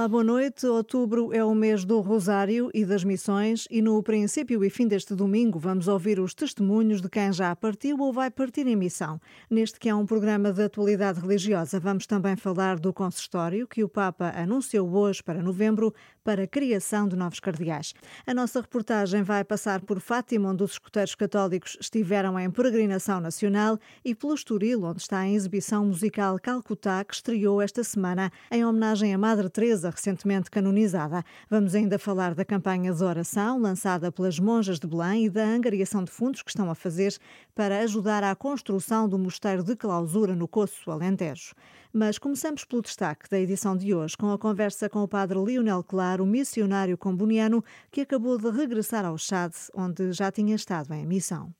[0.00, 0.66] Olá, boa noite.
[0.66, 5.14] Outubro é o mês do Rosário e das Missões e no princípio e fim deste
[5.14, 9.20] domingo vamos ouvir os testemunhos de quem já partiu ou vai partir em missão.
[9.50, 13.90] Neste que é um programa de atualidade religiosa, vamos também falar do consistório que o
[13.90, 15.92] Papa anunciou hoje para novembro
[16.24, 17.94] para a criação de novos cardeais.
[18.26, 23.78] A nossa reportagem vai passar por Fátima, onde os escuteiros católicos estiveram em peregrinação nacional,
[24.04, 29.14] e pelo Estoril, onde está a exibição musical Calcutá, que estreou esta semana em homenagem
[29.14, 31.24] à Madre Teresa, recentemente canonizada.
[31.48, 36.04] Vamos ainda falar da campanha de oração lançada pelas monjas de Belém e da angariação
[36.04, 37.16] de fundos que estão a fazer
[37.60, 41.54] para ajudar à construção do mosteiro de clausura no Coço Alentejo.
[41.92, 45.84] Mas começamos pelo destaque da edição de hoje, com a conversa com o padre Lionel
[45.84, 51.52] Claro, missionário comboniano, que acabou de regressar ao Chad, onde já tinha estado em missão.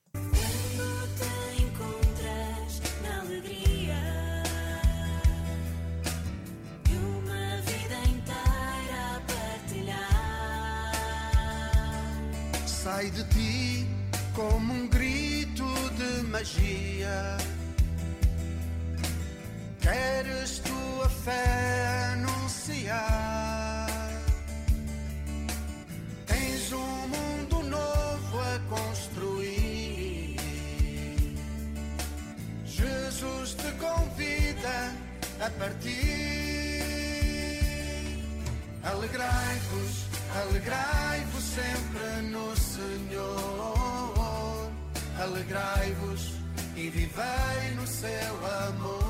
[12.67, 13.60] Sai de ti
[16.41, 17.37] magia
[19.81, 23.87] queres tua fé anunciar.
[26.27, 30.37] Tens um mundo novo a construir.
[32.65, 34.95] Jesus te convida
[35.41, 36.81] a partir.
[38.83, 40.07] Alegrai-vos,
[40.41, 43.80] alegrai-vos sempre no Senhor.
[45.21, 46.33] Alegrai-vos
[46.75, 48.09] e vivei no seu
[48.69, 49.01] amor.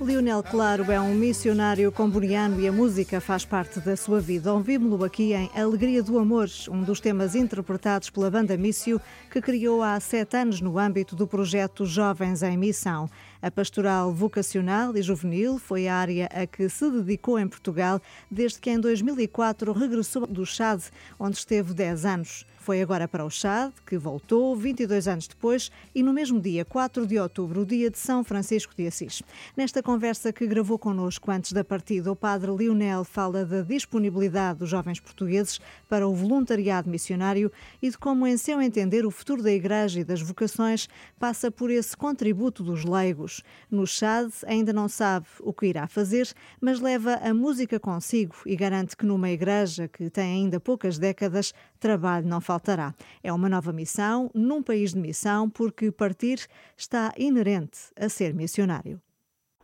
[0.00, 4.52] Lionel Claro é um missionário comboniano e a música faz parte da sua vida.
[4.52, 9.80] Ouvimos-lo aqui em Alegria do Amor, um dos temas interpretados pela banda Mício, que criou
[9.82, 13.08] há sete anos no âmbito do projeto Jovens em Missão.
[13.40, 18.58] A pastoral vocacional e juvenil foi a área a que se dedicou em Portugal desde
[18.58, 20.82] que em 2004 regressou do Chad,
[21.20, 22.46] onde esteve 10 anos.
[22.66, 27.06] Foi agora para o Chad, que voltou 22 anos depois e no mesmo dia, 4
[27.06, 29.22] de outubro, o dia de São Francisco de Assis.
[29.56, 34.68] Nesta conversa que gravou connosco antes da partida, o padre Lionel fala da disponibilidade dos
[34.68, 39.52] jovens portugueses para o voluntariado missionário e de como, em seu entender, o futuro da
[39.52, 40.88] Igreja e das vocações
[41.20, 43.44] passa por esse contributo dos leigos.
[43.70, 48.56] No Chad ainda não sabe o que irá fazer, mas leva a música consigo e
[48.56, 52.94] garante que numa igreja que tem ainda poucas décadas, trabalho não falta faltará.
[53.22, 56.46] É uma nova missão num país de missão, porque partir
[56.76, 59.00] está inerente a ser missionário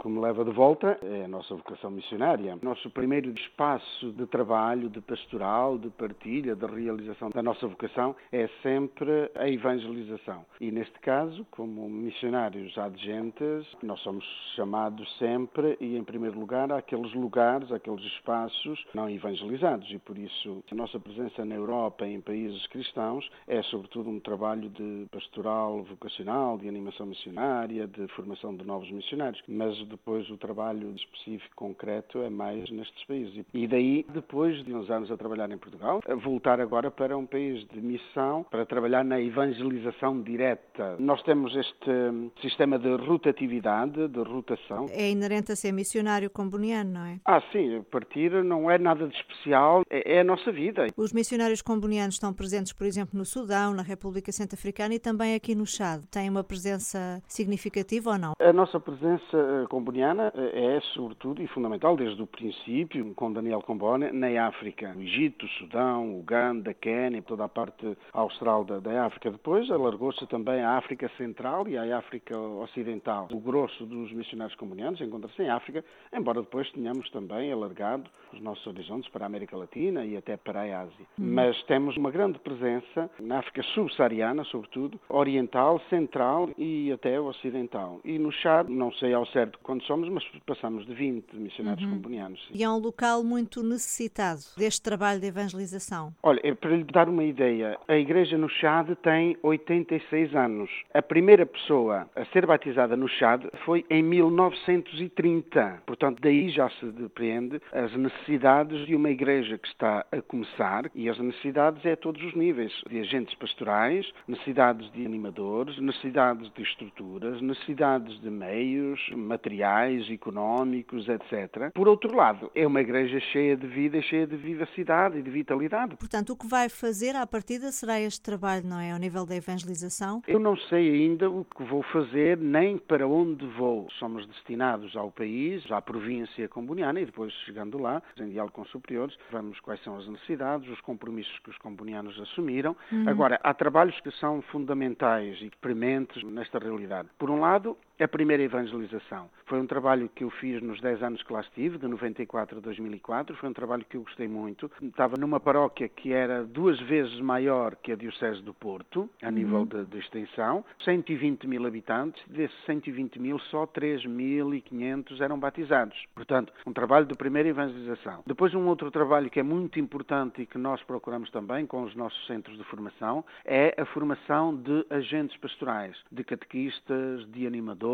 [0.02, 2.58] que me leva de volta é a nossa vocação missionária.
[2.60, 8.48] Nosso primeiro espaço de trabalho, de pastoral, de partilha, de realização da nossa vocação é
[8.62, 10.44] sempre a evangelização.
[10.60, 14.24] E neste caso, como missionários adjentes, nós somos
[14.56, 20.64] chamados sempre e em primeiro lugar àqueles lugares, àqueles espaços não evangelizados e por isso
[20.70, 26.58] a nossa presença na Europa em países cristãos é sobretudo um trabalho de pastoral vocacional,
[26.58, 32.30] de animação missionária, de formação de novos missionários, mas depois o trabalho específico, concreto, é
[32.30, 33.44] mais nestes países.
[33.52, 37.66] E daí, depois de uns anos a trabalhar em Portugal, voltar agora para um país
[37.68, 40.96] de missão, para trabalhar na evangelização direta.
[40.98, 44.86] Nós temos este sistema de rotatividade, de rotação.
[44.90, 47.20] É inerente a ser missionário comboniano, não é?
[47.24, 47.82] Ah, sim.
[47.90, 50.86] Partir não é nada de especial, é, é a nossa vida.
[50.96, 55.54] Os missionários combonianos estão presentes, por exemplo, no Sudão, na República Centro-Africana e também aqui
[55.54, 56.02] no Chad.
[56.10, 58.32] Têm uma presença significativa ou não?
[58.40, 63.62] A nossa presença eh, comboniana eh, é, sobretudo e fundamental, desde o princípio, com Daniel
[63.62, 64.92] Combone, na África.
[64.94, 69.30] O Egito, o Sudão, Uganda, Quênia, toda a parte austral da, da África.
[69.30, 73.28] Depois alargou-se também à África Central e à África Ocidental.
[73.32, 78.66] O grosso dos missionários combonianos encontra-se em África, embora depois tenhamos também alargado os nossos
[78.66, 81.06] horizontes para a América Latina e até para a Ásia.
[81.18, 81.32] Hum.
[81.32, 88.00] Mas temos uma grande presença na África subsaariana, sobretudo, oriental, central e até ocidental.
[88.04, 91.94] E no Chad, não sei ao certo quando somos, mas passamos de 20 missionários uhum.
[91.94, 92.40] combonianos.
[92.52, 96.12] E é um local muito necessitado deste trabalho de evangelização.
[96.22, 100.70] Olha, é para lhe dar uma ideia, a igreja no Chad tem 86 anos.
[100.92, 105.82] A primeira pessoa a ser batizada no Chad foi em 1930.
[105.86, 111.08] Portanto, daí já se depreende as necessidades de uma igreja que está a começar e
[111.08, 116.62] as necessidades é a todos os níveis, de agentes pastorais, necessidades de animadores, necessidades de
[116.62, 121.70] estruturas, necessidades de meios, materiais materiais, económicos, etc.
[121.74, 125.96] Por outro lado, é uma igreja cheia de vida, cheia de vivacidade e de vitalidade.
[125.96, 128.92] Portanto, o que vai fazer à partida será este trabalho, não é?
[128.92, 130.22] Ao nível da evangelização?
[130.26, 133.88] Eu não sei ainda o que vou fazer, nem para onde vou.
[133.98, 139.16] Somos destinados ao país, à província comboniana e depois, chegando lá, em diálogo com superiores,
[139.30, 142.74] vamos quais são as necessidades, os compromissos que os combonianos assumiram.
[142.90, 143.08] Uhum.
[143.08, 147.08] Agora, há trabalhos que são fundamentais e prementes nesta realidade.
[147.18, 149.28] Por um lado, a primeira evangelização.
[149.46, 152.60] Foi um trabalho que eu fiz nos 10 anos que lá estive, de 94 a
[152.60, 153.36] 2004.
[153.36, 154.70] Foi um trabalho que eu gostei muito.
[154.80, 159.32] Estava numa paróquia que era duas vezes maior que a Diocese do Porto, a uhum.
[159.32, 160.64] nível de, de, extensão.
[160.84, 162.22] 120 mil habitantes.
[162.26, 165.96] Desses 120 mil, só 3.500 eram batizados.
[166.14, 168.22] Portanto, um trabalho de primeira evangelização.
[168.26, 171.94] Depois, um outro trabalho que é muito importante e que nós procuramos também com os
[171.94, 177.91] nossos centros de formação é a formação de agentes pastorais, de catequistas, de animadores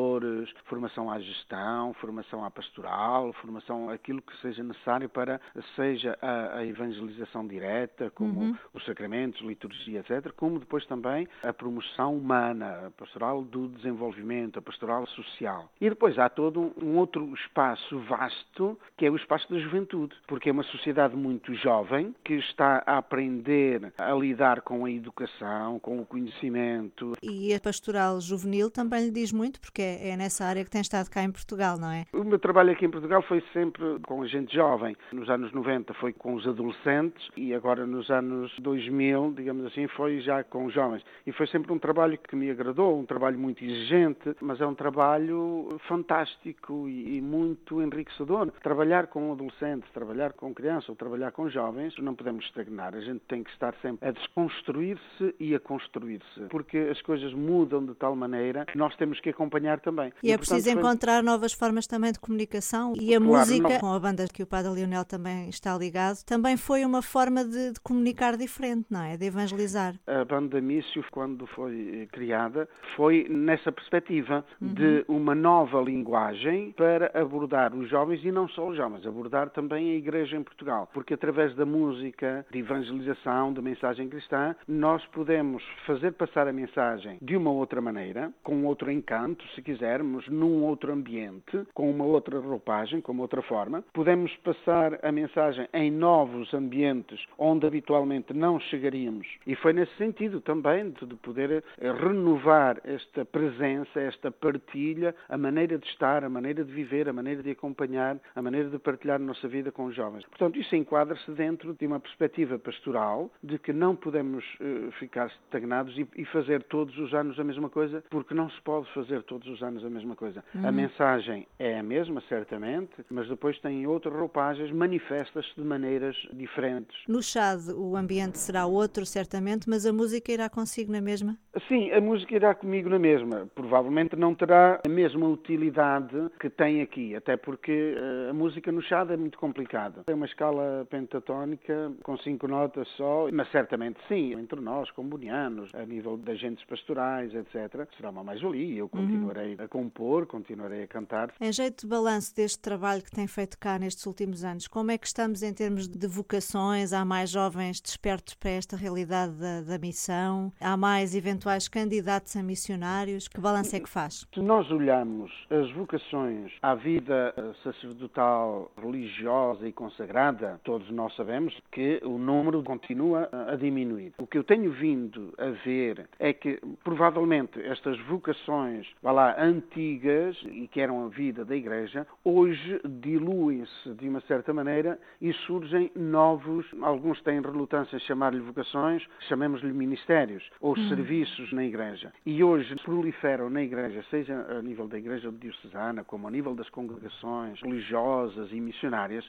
[0.65, 5.41] formação à gestão, formação à pastoral, formação aquilo que seja necessário para
[5.75, 8.57] seja a, a evangelização direta, como uhum.
[8.75, 14.63] os sacramentos, liturgia, etc., como depois também a promoção humana, a pastoral do desenvolvimento, a
[14.63, 15.71] pastoral social.
[15.81, 20.49] E depois há todo um outro espaço vasto, que é o espaço da juventude, porque
[20.49, 26.01] é uma sociedade muito jovem que está a aprender a lidar com a educação, com
[26.01, 27.13] o conhecimento.
[27.23, 30.81] E a pastoral juvenil também lhe diz muito, porque é, é nessa área que tem
[30.81, 32.05] estado cá em Portugal, não é?
[32.13, 34.97] O meu trabalho aqui em Portugal foi sempre com gente jovem.
[35.13, 40.21] Nos anos 90 foi com os adolescentes e agora nos anos 2000, digamos assim, foi
[40.21, 41.03] já com os jovens.
[41.27, 44.75] E foi sempre um trabalho que me agradou, um trabalho muito exigente, mas é um
[44.75, 48.51] trabalho fantástico e, e muito enriquecedor.
[48.63, 52.95] Trabalhar com adolescentes, trabalhar com crianças ou trabalhar com jovens, não podemos estagnar.
[52.95, 57.85] A gente tem que estar sempre a desconstruir-se e a construir-se, porque as coisas mudam
[57.85, 60.13] de tal maneira que nós temos que acompanhar acompanhar também.
[60.23, 61.23] E, e é preciso portanto, encontrar foi...
[61.23, 63.81] novas formas também de comunicação e a claro, música, não...
[63.81, 67.73] com a banda que o Padre Lionel também está ligado, também foi uma forma de,
[67.73, 69.17] de, comunicar diferente, não é?
[69.17, 69.95] De evangelizar.
[70.07, 74.75] A banda Mício, quando foi eh, criada, foi nessa perspectiva uhum.
[74.75, 79.93] de uma nova linguagem para abordar os jovens e não só os jovens, abordar também
[79.93, 85.63] a Igreja em Portugal, porque através da música, de evangelização, de mensagem cristã, nós podemos
[85.87, 90.93] fazer passar a mensagem de uma outra maneira, com outro encanto, se quisermos, num outro
[90.93, 93.83] ambiente, com uma outra roupagem, com uma outra forma.
[93.93, 99.27] Podemos passar a mensagem em novos ambientes onde habitualmente não chegaríamos.
[99.47, 105.77] E foi nesse sentido também de poder eh, renovar esta presença, esta partilha, a maneira
[105.77, 109.25] de estar, a maneira de viver, a maneira de acompanhar, a maneira de partilhar a
[109.25, 110.25] nossa vida com os jovens.
[110.27, 115.99] Portanto, isso enquadra-se dentro de uma perspectiva pastoral de que não podemos uh, ficar estagnados
[116.17, 119.63] e fazer todos os anos a mesma coisa, porque não se pode fazer todos os
[119.63, 120.45] anos a mesma coisa.
[120.55, 120.67] Uhum.
[120.67, 126.97] A mensagem é a mesma, certamente, mas depois tem outras roupagens, manifesta-se de maneiras diferentes.
[127.09, 131.37] No Chad o ambiente será outro, certamente, mas a música irá consigo na mesma?
[131.67, 133.49] Sim, a música irá comigo na mesma.
[133.55, 138.83] Provavelmente não terá a mesma utilidade que tem aqui, até porque eh, a música no
[138.83, 140.03] Chad é muito complicada.
[140.07, 145.85] É uma escala pentatónica com cinco notas só, mas certamente sim, entre nós, combonianos, a
[145.85, 148.79] nível de agentes pastorais, etc., será uma mais-valia.
[148.79, 151.31] Eu continuo continuarei a compor, continuarei a cantar.
[151.41, 154.99] Em jeito de balanço deste trabalho que tem feito cá nestes últimos anos, como é
[154.99, 156.93] que estamos em termos de vocações?
[156.93, 160.53] Há mais jovens despertos para esta realidade da, da missão?
[160.61, 163.29] Há mais eventuais candidatos a missionários?
[163.29, 164.27] Que balanço é que faz?
[164.35, 172.01] Se nós olhamos as vocações à vida sacerdotal, religiosa e consagrada, todos nós sabemos que
[172.03, 174.15] o número continua a diminuir.
[174.19, 180.37] O que eu tenho vindo a ver é que provavelmente estas vocações vá lá, antigas
[180.45, 185.91] e que eram a vida da Igreja, hoje diluem-se de uma certa maneira e surgem
[185.95, 190.89] novos, alguns têm relutância em chamar-lhe vocações, chamemos-lhe ministérios ou hum.
[190.89, 192.13] serviços na Igreja.
[192.25, 196.69] E hoje proliferam na Igreja, seja a nível da Igreja diocesana, como a nível das
[196.71, 199.29] congregações religiosas e missionárias,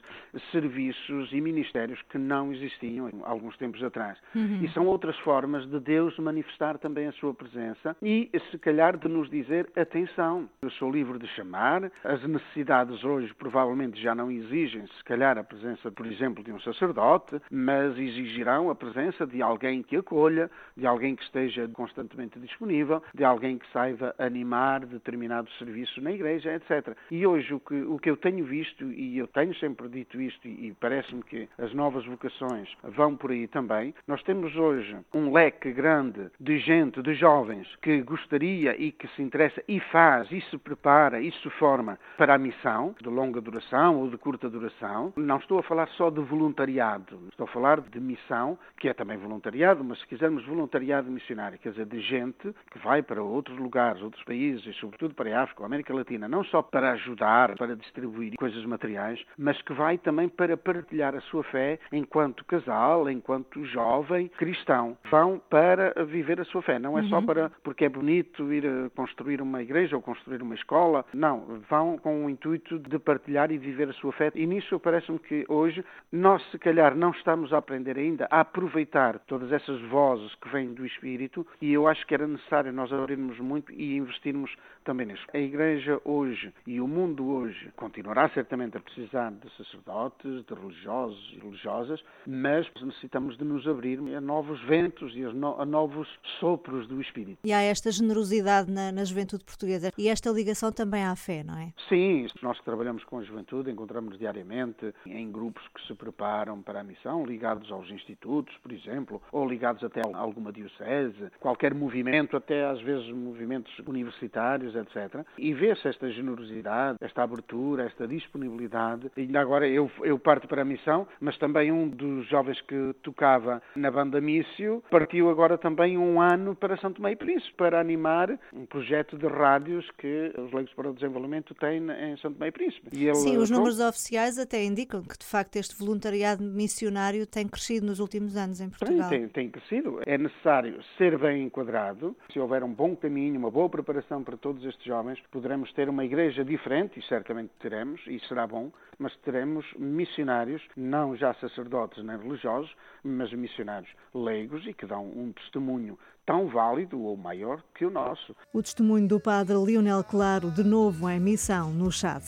[0.52, 4.18] serviços e ministérios que não existiam há alguns tempos atrás.
[4.34, 4.62] Uhum.
[4.62, 9.08] E são outras formas de Deus manifestar também a sua presença e, se calhar, de
[9.08, 14.86] nos dizer atenção, eu sou livre de chamar, as necessidades hoje provavelmente já não exigem,
[14.86, 19.82] se calhar, a presença, por exemplo, de um sacerdote, mas exigirão a presença de alguém
[19.82, 26.00] que acolha, de alguém que esteja constantemente disponível, de alguém que saiba animar determinados serviços
[26.00, 26.96] na igreja, etc.
[27.10, 30.46] E hoje o que, o que eu tenho visto, e eu tenho sempre dito isto,
[30.46, 35.72] e parece-me que as novas vocações vão por aí também, nós temos hoje um leque
[35.72, 40.58] grande de gente, de jovens, que gostaria e que se interessa e faz, e se
[40.58, 45.12] prepara, e se forma para a missão, de longa duração ou de curta duração.
[45.16, 49.16] Não estou a falar só de voluntariado, estou a falar de missão, que é também
[49.16, 54.02] voluntariado, mas se quisermos voluntariado missionário, quer dizer, de gente que vai para outros lugares,
[54.02, 57.76] outros países, e sobretudo para a África, a América Latina, não só para ajudar, para
[57.76, 63.64] distribuir coisas materiais, mas que vai também para partilhar a sua fé enquanto casal, enquanto
[63.64, 64.96] jovem cristão.
[65.10, 67.08] Vão para viver a sua fé, não é uhum.
[67.08, 71.98] só para porque é bonito ir construir uma igreja ou construir uma escola, não, vão
[71.98, 74.30] com o intuito de partilhar e viver a sua fé.
[74.34, 79.18] E nisso parece-me que hoje nós, se calhar, não estamos a aprender ainda a aproveitar
[79.20, 83.38] todas essas vozes que vêm do Espírito e eu acho que era necessário nós abrirmos
[83.38, 85.24] muito e investirmos também nisso.
[85.32, 91.32] A Igreja hoje e o mundo hoje continuará certamente a precisar de sacerdotes, de religiosos
[91.34, 97.00] e religiosas, mas necessitamos de nos abrir a novos ventos e a novos sopros do
[97.00, 97.38] Espírito.
[97.44, 101.58] E há esta generosidade na, na juventude portuguesa e esta ligação também à fé, não
[101.58, 101.72] é?
[101.88, 106.80] Sim, nós que trabalhamos com a juventude encontramos diariamente em grupos que se preparam para
[106.80, 112.36] a missão, ligados aos institutos, por exemplo, ou ligados até a alguma diocese, qualquer movimento,
[112.36, 115.24] até às vezes movimentos universitários, etc.
[115.36, 119.10] E vê-se esta generosidade, esta abertura, esta disponibilidade.
[119.16, 123.62] E agora eu, eu parto para a missão, mas também um dos jovens que tocava
[123.74, 128.66] na banda Mício partiu agora também um ano para Santo e Príncipe, para animar um
[128.66, 132.88] projeto de rádios que os Leigos para o Desenvolvimento têm em Santo e Príncipe.
[132.92, 137.86] Ele, Sim, os números oficiais até indicam que de facto este voluntariado missionário tem crescido
[137.86, 139.08] nos últimos anos em Portugal.
[139.08, 140.00] Tem, tem, tem crescido.
[140.06, 142.16] É necessário ser bem enquadrado.
[142.32, 146.04] Se houver um bom caminho, uma boa preparação para todos estes jovens, poderemos ter uma
[146.04, 152.18] igreja diferente, e certamente teremos, e será bom, mas teremos missionários, não já sacerdotes nem
[152.18, 152.70] religiosos,
[153.02, 155.98] mas missionários leigos e que dão um testemunho
[156.30, 158.36] tão válido ou maior que o nosso.
[158.52, 162.22] O testemunho do padre Lionel Claro, de novo em missão no Chad.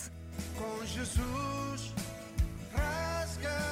[0.58, 1.94] Com Jesus
[2.72, 3.71] rasga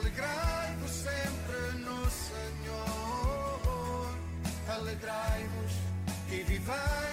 [0.00, 3.60] Alegrai-vos, sempre no Senhor.
[4.66, 5.72] Alegrai-vos
[6.30, 7.09] e vivei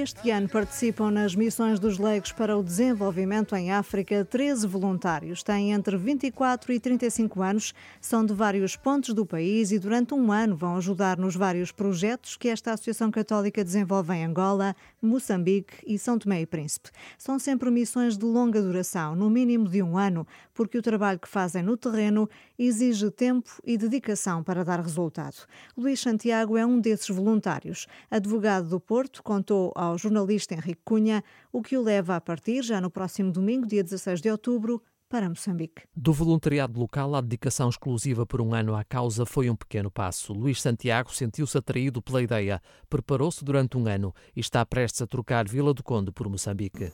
[0.00, 5.42] Este ano participam nas missões dos leigos para o desenvolvimento em África 13 voluntários.
[5.42, 10.32] Têm entre 24 e 35 anos, são de vários pontos do país e durante um
[10.32, 15.98] ano vão ajudar nos vários projetos que esta Associação Católica desenvolve em Angola, Moçambique e
[15.98, 16.88] São Tomé e Príncipe.
[17.18, 20.26] São sempre missões de longa duração, no mínimo de um ano,
[20.60, 25.46] porque o trabalho que fazem no terreno exige tempo e dedicação para dar resultado.
[25.74, 27.86] Luís Santiago é um desses voluntários.
[28.10, 32.78] Advogado do Porto, contou ao jornalista Henrique Cunha, o que o leva a partir, já
[32.78, 35.84] no próximo domingo, dia 16 de outubro, para Moçambique.
[35.96, 40.34] Do voluntariado local à dedicação exclusiva por um ano à causa foi um pequeno passo.
[40.34, 45.48] Luís Santiago sentiu-se atraído pela ideia, preparou-se durante um ano e está prestes a trocar
[45.48, 46.92] Vila do Conde por Moçambique.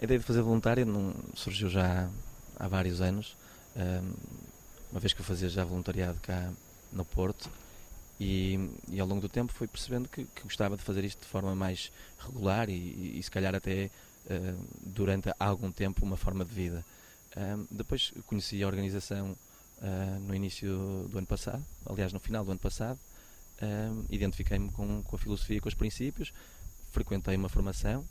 [0.00, 2.08] A ideia de fazer voluntário não surgiu já
[2.58, 3.36] há vários anos,
[4.90, 6.50] uma vez que eu fazia já voluntariado cá
[6.92, 7.50] no Porto
[8.20, 8.58] e,
[8.90, 11.54] e, ao longo do tempo fui percebendo que, que, gostava de fazer isto de forma
[11.54, 13.90] mais regular e, e, e se calhar até
[14.26, 16.84] uh, durante algum tempo uma forma de vida.
[17.36, 19.36] Uh, depois conheci a organização
[19.78, 22.98] uh, no início do ano passado, aliás no final do ano passado,
[24.08, 26.32] identifiquei-me com, com, a filosofia com os princípios,
[26.92, 28.04] frequentei uma formação,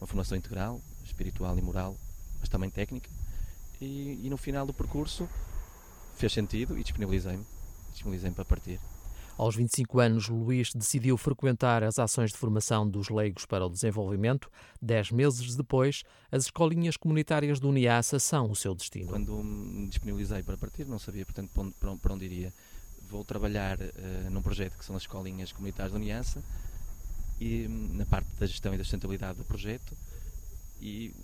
[0.00, 1.96] uma formação integral, espiritual e moral,
[2.40, 3.08] mas também técnica,
[3.80, 5.28] e, no final do percurso
[6.16, 7.44] fez sentido e disponibilizei-me,
[7.92, 8.80] disponibilizei-me para partir.
[9.36, 14.50] Aos 25 anos, Luís decidiu frequentar as ações de formação dos leigos para o desenvolvimento.
[14.82, 19.06] Dez meses depois, as escolinhas comunitárias do Uniaça são o seu destino.
[19.06, 22.52] Quando me disponibilizei para partir, não sabia, portanto, para onde, para onde iria.
[23.08, 26.42] Vou trabalhar uh, num projeto que são as escolinhas comunitárias do Uniaça
[27.40, 29.96] e na parte da gestão e da sustentabilidade do projeto
[30.80, 31.14] e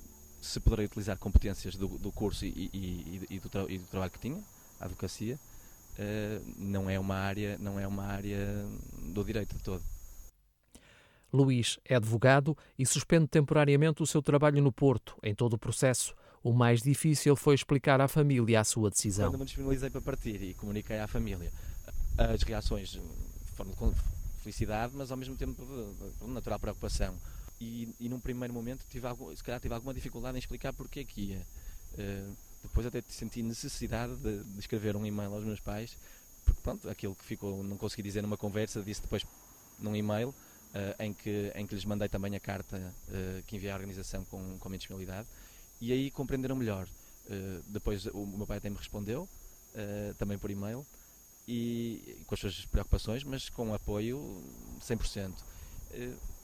[0.45, 4.19] se poderei utilizar competências do, do curso e, e, e, do e, do trabalho que
[4.19, 4.43] tinha,
[4.81, 5.39] a advocacia,
[5.99, 8.67] uh, não é uma área não é uma área
[8.99, 9.83] do direito de todo.
[11.33, 15.17] Luís é advogado e suspende temporariamente o seu trabalho no Porto.
[15.21, 19.31] Em todo o processo, o mais difícil foi explicar à família a sua decisão.
[19.31, 21.51] Quando me disponibilizei para partir e comuniquei à família,
[22.17, 23.01] as reações
[23.57, 23.97] foram de
[24.43, 27.17] felicidade, mas ao mesmo tempo de natural preocupação.
[27.61, 31.01] E, e num primeiro momento, tive algum, se calhar tive alguma dificuldade em explicar porque
[31.01, 31.47] é que ia.
[31.93, 35.97] Uh, depois até senti necessidade de, de, escrever um e-mail aos meus pais,
[36.45, 39.25] porque pronto, aquilo que ficou, não consegui dizer numa conversa, disse depois
[39.79, 43.71] num e-mail, uh, em, que, em que lhes mandei também a carta uh, que enviei
[43.71, 45.29] à organização com, com a minha disponibilidade,
[45.81, 46.89] e aí compreenderam melhor.
[47.67, 49.29] depois o, meu pai até me respondeu,
[50.19, 50.87] também por e-mail,
[51.47, 54.43] e com as suas preocupações, mas com apoio
[54.81, 55.35] 100%.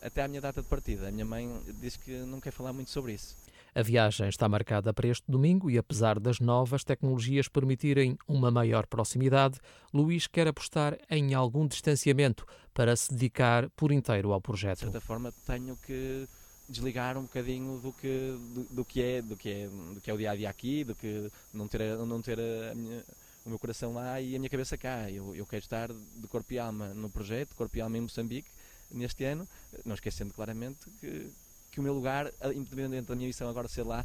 [0.02, 1.49] Até à minha data de partida, a minha mãe
[1.80, 3.37] disse que não quer falar muito sobre isso.
[3.75, 8.87] A viagem está marcada para este domingo e, apesar das novas tecnologias permitirem uma maior
[8.87, 9.61] proximidade,
[9.92, 14.78] Luís quer apostar em algum distanciamento para se dedicar por inteiro ao projeto.
[14.78, 16.26] De certa forma, tenho que
[16.69, 20.14] desligar um bocadinho do que, do, do, que, é, do, que, é, do que é
[20.14, 22.38] o dia a dia aqui, do que não ter, não ter
[22.75, 23.04] minha,
[23.45, 25.11] o meu coração lá e a minha cabeça cá.
[25.11, 28.50] Eu, eu quero estar de corpo e alma no projeto, corpo e alma em Moçambique,
[28.90, 29.47] neste ano,
[29.85, 31.30] não esquecendo claramente que
[31.70, 34.04] que o meu lugar, independente da minha missão agora ser lá,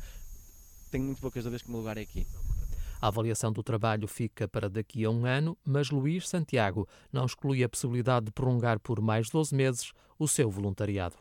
[0.91, 2.25] tenho muito poucas dúvidas que o meu lugar é aqui.
[3.01, 7.63] A avaliação do trabalho fica para daqui a um ano, mas Luís Santiago não exclui
[7.63, 11.15] a possibilidade de prolongar por mais 12 meses o seu voluntariado.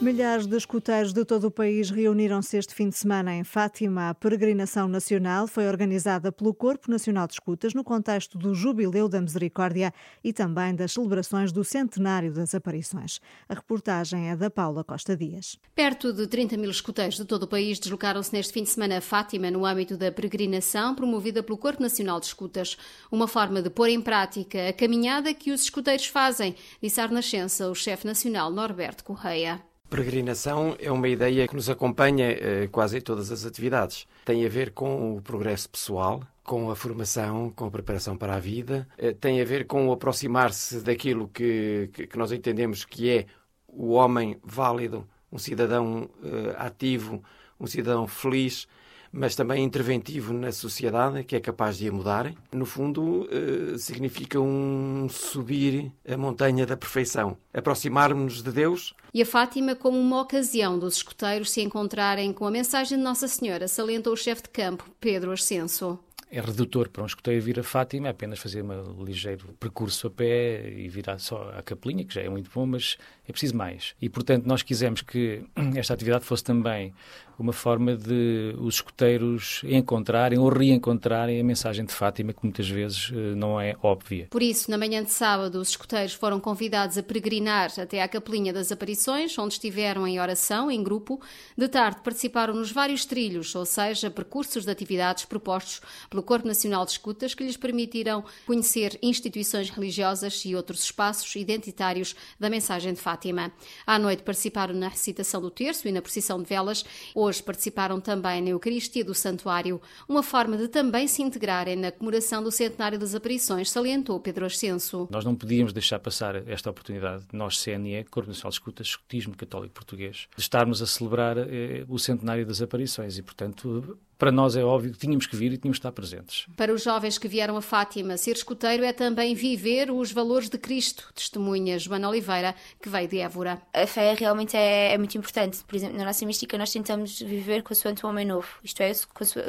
[0.00, 4.08] Milhares de escuteiros de todo o país reuniram-se este fim de semana em Fátima.
[4.08, 9.20] A peregrinação nacional foi organizada pelo Corpo Nacional de Escutas no contexto do Jubileu da
[9.20, 9.92] Misericórdia
[10.24, 13.20] e também das celebrações do Centenário das Aparições.
[13.46, 15.58] A reportagem é da Paula Costa Dias.
[15.74, 19.00] Perto de 30 mil escuteiros de todo o país deslocaram-se neste fim de semana a
[19.02, 22.78] Fátima no âmbito da peregrinação promovida pelo Corpo Nacional de Escutas.
[23.12, 27.68] Uma forma de pôr em prática a caminhada que os escuteiros fazem, disse a Renascença
[27.68, 29.60] o chefe nacional Norberto Correia.
[29.90, 34.06] Peregrinação é uma ideia que nos acompanha eh, quase em todas as atividades.
[34.24, 38.38] Tem a ver com o progresso pessoal, com a formação, com a preparação para a
[38.38, 43.26] vida, eh, tem a ver com o aproximar-se daquilo que, que, nós entendemos que é
[43.66, 47.20] o homem válido, um cidadão eh, ativo,
[47.58, 48.68] um cidadão feliz,
[49.12, 52.32] mas também interventivo na sociedade, que é capaz de a mudar.
[52.52, 58.94] No fundo, eh, significa um subir a montanha da perfeição, aproximar-nos de Deus.
[59.12, 63.26] E a Fátima como uma ocasião dos escuteiros se encontrarem com a mensagem de Nossa
[63.26, 65.98] Senhora, salientou o chefe de campo, Pedro Ascenso
[66.30, 70.10] é redutor para um escoteiro vir a Fátima, é apenas fazer um ligeiro percurso a
[70.10, 72.96] pé e virar só à capelinha, que já é muito bom, mas
[73.26, 73.94] é preciso mais.
[74.00, 75.42] E, portanto, nós quisemos que
[75.74, 76.94] esta atividade fosse também
[77.42, 83.10] uma forma de os escuteiros encontrarem ou reencontrarem a mensagem de Fátima, que muitas vezes
[83.12, 84.28] eh, não é óbvia.
[84.30, 88.52] Por isso, na manhã de sábado, os escuteiros foram convidados a peregrinar até à Capelinha
[88.52, 91.20] das Aparições, onde estiveram em oração, em grupo.
[91.56, 96.84] De tarde, participaram nos vários trilhos, ou seja, percursos de atividades propostos pelo Corpo Nacional
[96.84, 103.00] de Escutas, que lhes permitiram conhecer instituições religiosas e outros espaços identitários da mensagem de
[103.00, 103.52] Fátima.
[103.86, 106.84] À noite, participaram na recitação do terço e na procissão de velas.
[107.14, 111.92] Hoje, Hoje participaram também na Eucaristia do Santuário, uma forma de também se integrarem na
[111.92, 115.06] comemoração do centenário das aparições, salientou Pedro Ascenso.
[115.08, 119.74] Nós não podíamos deixar passar esta oportunidade, nós, CNE, Corpo Nacional de Escutas, Escutismo Católico
[119.74, 124.62] Português, de estarmos a celebrar eh, o centenário das aparições e, portanto, para nós é
[124.62, 126.46] óbvio que tínhamos que vir e tínhamos que estar presentes.
[126.54, 130.58] Para os jovens que vieram a Fátima, ser escuteiro é também viver os valores de
[130.58, 133.62] Cristo, testemunha Joana Oliveira, que veio de Évora.
[133.72, 135.64] A fé realmente é, é muito importante.
[135.64, 138.92] Por exemplo, na nossa mística nós tentamos viver consoante o homem novo, isto é,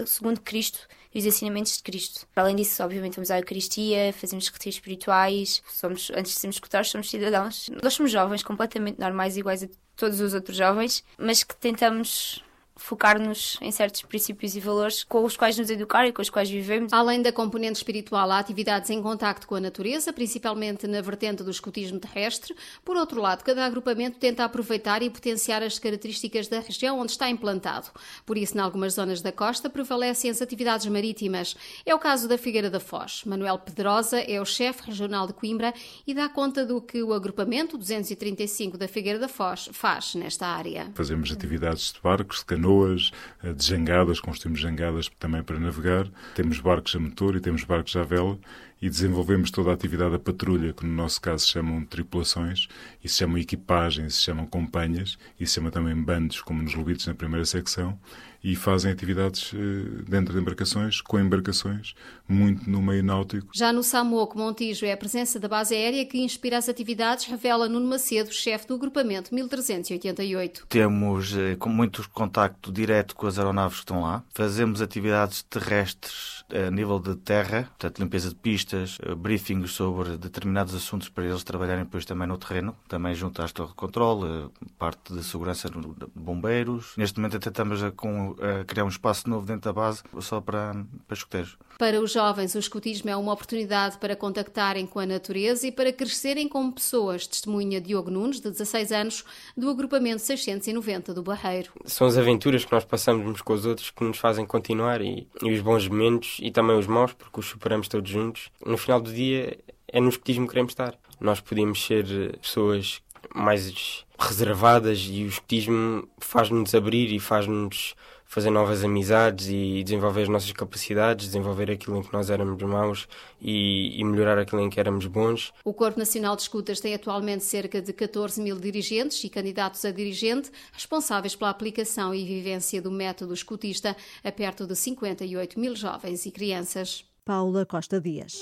[0.05, 2.25] segundo Cristo e os ensinamentos de Cristo.
[2.34, 7.10] Além disso, obviamente, vamos à Eucaristia, fazemos retiros espirituais, somos, antes de sermos escutados, somos
[7.10, 7.69] cidadãos.
[7.84, 12.41] Nós somos jovens, completamente normais, iguais a todos os outros jovens, mas que tentamos
[12.81, 16.49] focar-nos em certos princípios e valores com os quais nos educar e com os quais
[16.49, 16.91] vivemos.
[16.91, 21.51] Além da componente espiritual, há atividades em contacto com a natureza, principalmente na vertente do
[21.51, 22.55] escutismo terrestre.
[22.83, 27.29] Por outro lado, cada agrupamento tenta aproveitar e potenciar as características da região onde está
[27.29, 27.89] implantado.
[28.25, 31.55] Por isso, em algumas zonas da costa, prevalecem as atividades marítimas.
[31.85, 33.23] É o caso da Figueira da Foz.
[33.25, 35.73] Manuel Pedrosa é o chefe regional de Coimbra
[36.05, 40.91] e dá conta do que o agrupamento 235 da Figueira da Foz faz nesta área.
[40.95, 43.12] Fazemos atividades de barcos, de canoas, canoas,
[43.43, 46.07] eh, de jangadas, construímos jangadas também para navegar.
[46.36, 48.39] Temos barcos a motor e temos barcos à vela
[48.81, 52.67] e desenvolvemos toda a atividade da patrulha, que no nosso caso se chamam tripulações,
[53.03, 57.05] e se chamam equipagens, se chamam companhias, e se chama também bandos, como nos Lubitos
[57.05, 57.99] na primeira secção,
[58.43, 61.93] e fazem atividades eh, dentro de embarcações, com embarcações,
[62.27, 63.49] muito no meio náutico.
[63.54, 67.69] Já no Samoco Montijo é a presença da base aérea que inspira as atividades, revela
[67.69, 70.65] Nuno Macedo, chefe do agrupamento 1388.
[70.67, 74.23] Temos eh, com muito contacto direto com as aeronaves que estão lá.
[74.34, 80.73] Fazemos atividades terrestres a nível de terra, portanto limpeza de pistas, eh, briefings sobre determinados
[80.75, 85.13] assuntos para eles trabalharem depois também no terreno, também junto às torres de controle, parte
[85.13, 85.77] de segurança de
[86.15, 86.93] bombeiros.
[86.97, 87.91] Neste momento até estamos a,
[88.39, 90.73] a criar um espaço novo dentro da base só para,
[91.07, 91.57] para escuteiros.
[91.77, 95.91] Para os jovens, o escutismo é uma oportunidade para contactarem com a natureza e para
[95.91, 99.25] crescerem como pessoas, testemunha Diogo Nunes, de 16 anos,
[99.57, 101.71] do agrupamento 690 do Barreiro.
[101.85, 105.27] São as aventuras que nós passamos uns com os outros que nos fazem continuar e,
[105.41, 108.49] e os bons momentos e também os maus, porque os superamos todos juntos.
[108.63, 110.95] No final do dia é no escutismo que queremos estar.
[111.19, 112.05] Nós podíamos ser
[112.39, 113.01] pessoas
[113.33, 117.95] mais reservadas e o escutismo faz-nos abrir e faz-nos
[118.31, 123.05] fazer novas amizades e desenvolver as nossas capacidades, desenvolver aquilo em que nós éramos maus
[123.41, 125.51] e, e, melhorar aquilo em que éramos bons.
[125.65, 129.91] O Corpo Nacional de Escutas tem atualmente cerca de 14 mil dirigentes e candidatos a
[129.91, 136.25] dirigente responsáveis pela aplicação e vivência do método escutista a perto de 58 mil jovens
[136.25, 137.03] e crianças.
[137.25, 138.39] Paula Costa Dias.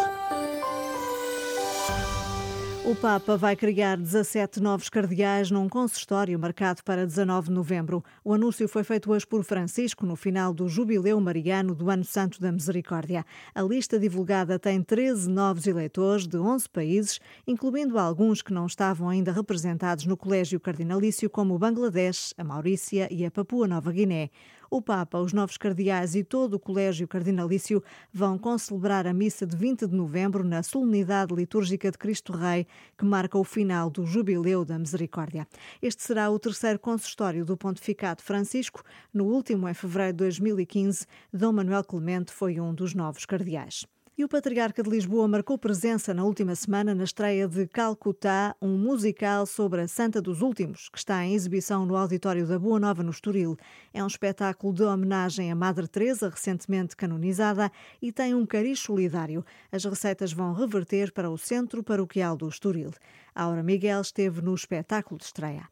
[2.89, 8.03] O Papa vai criar 17 novos cardeais num consistório marcado para 19 de novembro.
[8.23, 12.41] O anúncio foi feito hoje por Francisco no final do Jubileu Mariano do Ano Santo
[12.41, 13.23] da Misericórdia.
[13.53, 19.07] A lista divulgada tem 13 novos eleitores de 11 países, incluindo alguns que não estavam
[19.07, 24.31] ainda representados no Colégio Cardinalício, como o Bangladesh, a Maurícia e a Papua Nova Guiné.
[24.71, 29.57] O Papa, os novos cardeais e todo o Colégio Cardinalício vão concelebrar a missa de
[29.57, 34.63] 20 de novembro na solenidade litúrgica de Cristo Rei, que marca o final do Jubileu
[34.63, 35.47] da Misericórdia.
[35.81, 38.83] Este será o terceiro consistório do Pontificado Francisco.
[39.11, 43.87] No último, em fevereiro de 2015, Dom Manuel Clemente foi um dos novos cardeais.
[44.19, 48.77] E o Patriarca de Lisboa marcou presença na última semana na estreia de Calcutá, um
[48.77, 53.01] musical sobre a Santa dos Últimos, que está em exibição no auditório da Boa Nova,
[53.01, 53.55] no Estoril.
[53.93, 59.41] É um espetáculo de homenagem à Madre Teresa, recentemente canonizada, e tem um cariz solidário.
[59.71, 62.91] As receitas vão reverter para o Centro Paroquial do Estoril.
[63.33, 65.69] Aura Miguel esteve no espetáculo de estreia.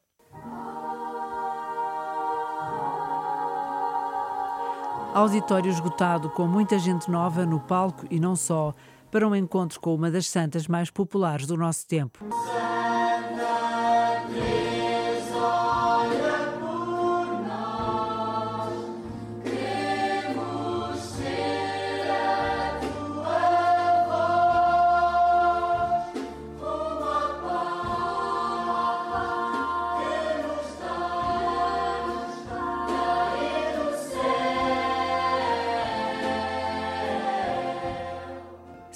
[5.17, 8.71] Auditório esgotado, com muita gente nova no palco e não só,
[9.09, 12.23] para um encontro com uma das santas mais populares do nosso tempo.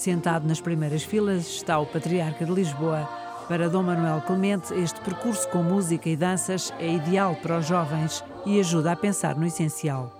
[0.01, 3.07] Sentado nas primeiras filas está o Patriarca de Lisboa.
[3.47, 8.23] Para Dom Manuel Clemente, este percurso com música e danças é ideal para os jovens
[8.43, 10.11] e ajuda a pensar no essencial.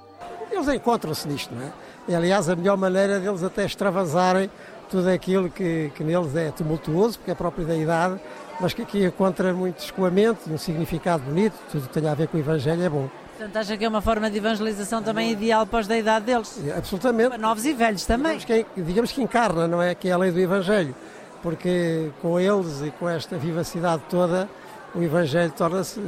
[0.51, 1.71] Eles encontram-se nisto, não é?
[2.07, 4.51] E, aliás, a melhor maneira deles até extravasarem
[4.91, 8.19] tudo aquilo que, que neles é tumultuoso, porque é próprio da idade,
[8.59, 12.27] mas que aqui encontra muito escoamento e um significado bonito, tudo que tem a ver
[12.27, 13.09] com o Evangelho é bom.
[13.37, 16.59] Portanto, acha que é uma forma de evangelização também ideal para os da idade deles?
[16.77, 17.29] Absolutamente.
[17.29, 18.37] Para novos e velhos também.
[18.37, 19.95] Digamos que, digamos que encarna, não é?
[19.95, 20.93] Que é a lei do Evangelho.
[21.41, 24.47] Porque com eles e com esta vivacidade toda,
[24.93, 25.99] o Evangelho torna-se,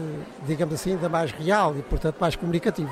[0.45, 2.91] digamos assim, ainda mais real e, portanto, mais comunicativo.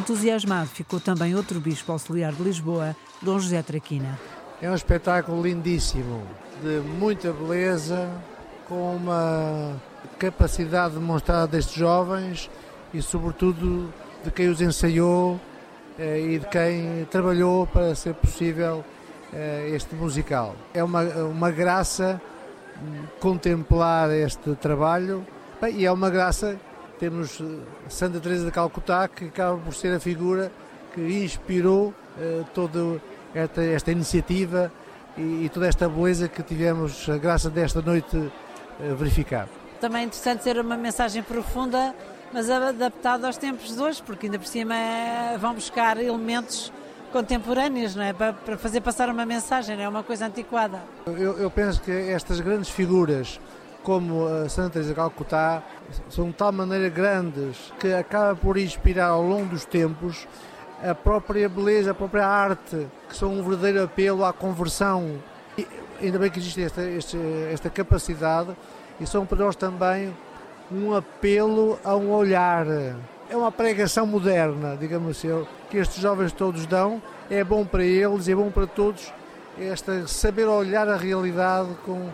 [0.00, 4.18] Entusiasmado ficou também outro bispo auxiliar de Lisboa, Dom José Traquina.
[4.62, 6.22] É um espetáculo lindíssimo,
[6.62, 8.10] de muita beleza,
[8.66, 9.76] com uma
[10.18, 12.50] capacidade demonstrada destes jovens
[12.94, 13.92] e, sobretudo,
[14.24, 15.38] de quem os ensaiou
[15.98, 18.82] eh, e de quem trabalhou para ser possível
[19.34, 20.56] eh, este musical.
[20.72, 22.18] É uma, uma graça
[23.20, 25.26] contemplar este trabalho
[25.74, 26.58] e é uma graça
[27.00, 27.42] temos
[27.88, 30.52] Santa Teresa de Calcutá que acaba por ser a figura
[30.94, 33.00] que inspirou eh, toda
[33.34, 34.70] esta, esta iniciativa
[35.16, 39.48] e, e, toda esta beleza que tivemos a graça desta noite uh, verificar.
[39.80, 41.94] Também é interessante ser uma mensagem profunda,
[42.32, 46.72] mas adaptada aos tempos de hoje, porque ainda por cima é, vão buscar elementos
[47.12, 48.12] contemporâneos, não é?
[48.12, 50.80] Para, para, fazer passar uma mensagem, não é uma coisa antiquada.
[51.06, 53.40] Eu, eu penso que estas grandes figuras
[53.82, 55.62] como a Santa Teresa de Calcutá
[56.08, 60.26] são de tal maneira grandes que acaba por inspirar ao longo dos tempos
[60.82, 65.18] a própria beleza, a própria arte, que são um verdadeiro apelo à conversão.
[65.56, 65.66] E
[66.00, 66.82] ainda bem que existe esta,
[67.52, 68.56] esta, capacidade
[68.98, 70.14] e são para nós também
[70.70, 72.66] um apelo a um olhar.
[73.28, 77.00] É uma pregação moderna, digamos assim, que estes jovens todos dão.
[77.30, 79.12] É bom para eles, é bom para todos
[79.58, 82.08] esta saber olhar a realidade com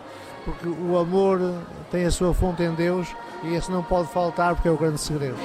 [0.47, 1.39] porque o amor
[1.91, 4.97] tem a sua fonte em Deus e esse não pode faltar porque é o grande
[4.97, 5.35] segredo.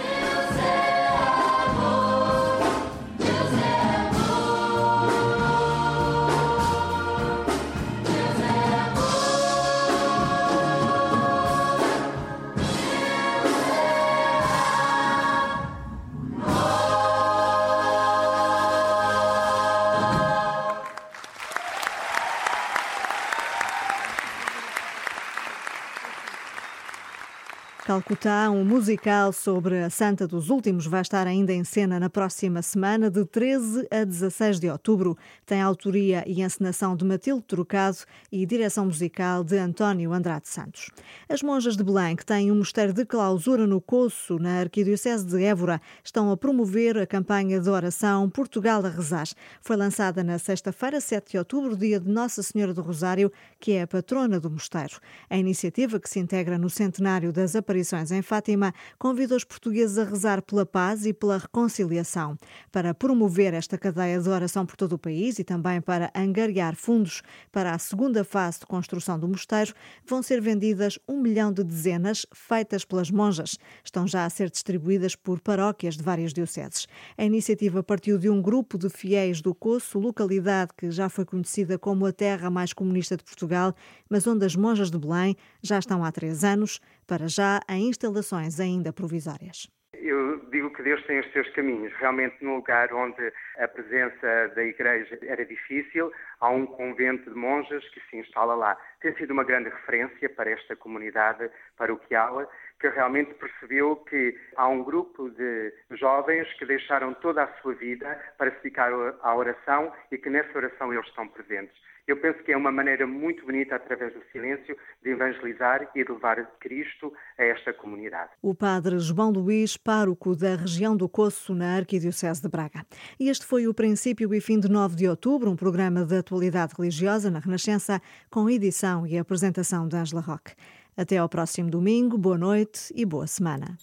[27.93, 32.63] Calcutá, um musical sobre a Santa dos Últimos, vai estar ainda em cena na próxima
[32.63, 35.15] semana, de 13 a 16 de outubro.
[35.45, 37.99] Tem autoria e encenação de Matilde Trocado
[38.33, 40.89] e direção musical de António Andrade Santos.
[41.29, 45.45] As monjas de Belém, que têm um mosteiro de clausura no Coço, na Arquidiocese de
[45.45, 49.29] Évora, estão a promover a campanha de oração Portugal a Rezar.
[49.61, 53.83] Foi lançada na sexta-feira, 7 de outubro, dia de Nossa Senhora do Rosário, que é
[53.83, 54.99] a patrona do mosteiro.
[55.29, 57.82] A iniciativa, que se integra no centenário das aparições
[58.13, 62.39] em Fátima, convidou os portugueses a rezar pela paz e pela reconciliação.
[62.71, 67.23] Para promover esta cadeia de oração por todo o país e também para angariar fundos
[67.51, 69.75] para a segunda fase de construção do mosteiro,
[70.07, 73.59] vão ser vendidas um milhão de dezenas feitas pelas monjas.
[73.85, 76.87] Estão já a ser distribuídas por paróquias de várias dioceses.
[77.19, 81.79] A iniciativa partiu de um grupo de fiéis do Coço, localidade que já foi conhecida
[81.79, 83.75] como a terra mais comunista de Portugal,
[84.09, 88.61] mas onde as monjas de Belém já estão há três anos, para já em instalações
[88.61, 89.69] ainda provisórias.
[89.95, 91.93] Eu digo que Deus tem os seus caminhos.
[91.99, 96.11] Realmente, num lugar onde a presença da Igreja era difícil,
[96.41, 98.77] há um convento de monjas que se instala lá.
[99.01, 104.83] Tem sido uma grande referência para esta comunidade paroquial, que realmente percebeu que há um
[104.83, 108.91] grupo de jovens que deixaram toda a sua vida para se dedicar
[109.23, 111.77] à oração e que nessa oração eles estão presentes.
[112.07, 116.11] Eu penso que é uma maneira muito bonita, através do silêncio, de evangelizar e de
[116.11, 118.31] levar Cristo a esta comunidade.
[118.43, 122.85] O padre João Luís, pároco da região do Coço, na Arquidiocese de Braga.
[123.21, 126.75] E este foi o princípio e fim de 9 de outubro, um programa de atualidade
[126.77, 130.55] religiosa na Renascença, com edição e apresentação de Angela Roque.
[130.97, 133.79] Até ao próximo domingo, boa noite e boa semana.